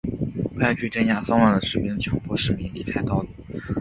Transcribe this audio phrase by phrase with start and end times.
[0.57, 3.29] 派去镇压骚乱的士兵强迫市民离开道路。